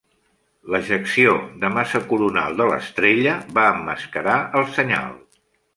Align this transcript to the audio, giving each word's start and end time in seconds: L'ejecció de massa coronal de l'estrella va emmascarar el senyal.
L'ejecció 0.75 1.35
de 1.65 1.69
massa 1.75 2.01
coronal 2.13 2.59
de 2.63 2.69
l'estrella 2.73 3.39
va 3.59 3.69
emmascarar 3.77 4.41
el 4.63 4.71
senyal. 4.79 5.19